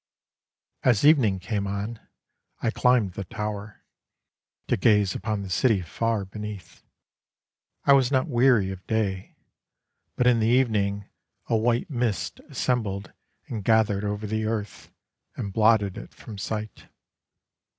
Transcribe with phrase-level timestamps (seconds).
[0.81, 1.99] As evening came on,
[2.59, 3.83] I climbed the tower,
[4.65, 6.81] To gaze upon the city far beneath:
[7.85, 9.35] I was not weary of day;
[10.15, 11.05] but in the evening
[11.49, 13.11] A white mist assembled
[13.47, 14.89] and gathered over the earth
[15.35, 16.87] And blotted it from sight.